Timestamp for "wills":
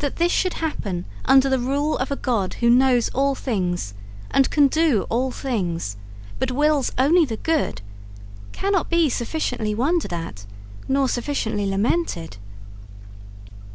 6.52-6.92